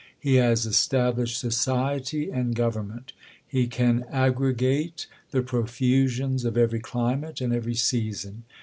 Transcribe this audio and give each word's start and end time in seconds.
He 0.19 0.37
has 0.37 0.65
estab 0.65 1.17
lished 1.17 1.35
society 1.35 2.31
and 2.31 2.55
government. 2.55 3.13
He 3.47 3.67
can 3.67 4.03
aggregate 4.09 5.05
the 5.29 5.43
profusions 5.43 6.43
of 6.43 6.57
every 6.57 6.79
climate, 6.79 7.39
and 7.39 7.53
every 7.53 7.75
season. 7.75 8.41